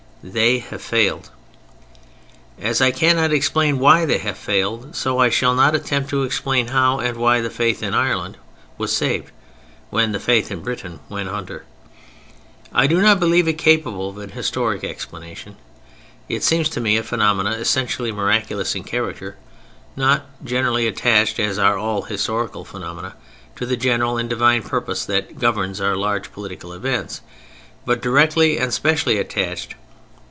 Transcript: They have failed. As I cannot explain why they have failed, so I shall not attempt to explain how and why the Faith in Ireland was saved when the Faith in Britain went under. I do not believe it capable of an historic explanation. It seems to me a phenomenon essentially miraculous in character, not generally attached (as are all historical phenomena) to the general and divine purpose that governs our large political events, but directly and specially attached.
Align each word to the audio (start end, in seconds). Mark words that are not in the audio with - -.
They 0.23 0.59
have 0.59 0.83
failed. 0.83 1.31
As 2.61 2.79
I 2.79 2.91
cannot 2.91 3.33
explain 3.33 3.79
why 3.79 4.05
they 4.05 4.19
have 4.19 4.37
failed, 4.37 4.95
so 4.95 5.17
I 5.17 5.29
shall 5.29 5.55
not 5.55 5.73
attempt 5.73 6.11
to 6.11 6.21
explain 6.21 6.67
how 6.67 6.99
and 6.99 7.17
why 7.17 7.41
the 7.41 7.49
Faith 7.49 7.81
in 7.81 7.95
Ireland 7.95 8.37
was 8.77 8.95
saved 8.95 9.31
when 9.89 10.11
the 10.11 10.19
Faith 10.19 10.51
in 10.51 10.61
Britain 10.61 10.99
went 11.09 11.27
under. 11.29 11.65
I 12.71 12.85
do 12.85 13.01
not 13.01 13.19
believe 13.19 13.47
it 13.47 13.57
capable 13.57 14.09
of 14.09 14.19
an 14.19 14.29
historic 14.29 14.83
explanation. 14.83 15.55
It 16.29 16.43
seems 16.43 16.69
to 16.69 16.79
me 16.79 16.97
a 16.97 17.03
phenomenon 17.03 17.53
essentially 17.53 18.11
miraculous 18.11 18.75
in 18.75 18.83
character, 18.83 19.37
not 19.95 20.27
generally 20.45 20.85
attached 20.85 21.39
(as 21.39 21.57
are 21.57 21.79
all 21.79 22.03
historical 22.03 22.63
phenomena) 22.63 23.15
to 23.55 23.65
the 23.65 23.75
general 23.75 24.19
and 24.19 24.29
divine 24.29 24.61
purpose 24.61 25.03
that 25.05 25.39
governs 25.39 25.81
our 25.81 25.95
large 25.95 26.31
political 26.31 26.73
events, 26.73 27.21
but 27.87 28.03
directly 28.03 28.59
and 28.59 28.71
specially 28.71 29.17
attached. 29.17 29.73